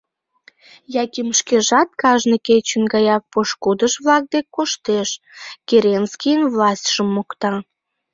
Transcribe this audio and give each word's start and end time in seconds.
Яким 1.03 1.27
шкежат 1.39 1.89
кажне 2.01 2.37
кечын 2.47 2.83
гаяк 2.93 3.23
пошкудыж-влак 3.31 4.23
дек 4.33 4.45
коштеш, 4.55 5.09
Керенскийын 5.67 6.41
властьшым 6.53 7.07
мокта. 7.15 7.53